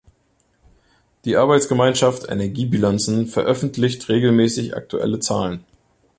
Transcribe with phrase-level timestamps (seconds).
[1.25, 5.63] Die 'Arbeitsgemeinschaft Energiebilanzen' veröffentlicht regelmäßig aktuelle Zahlen.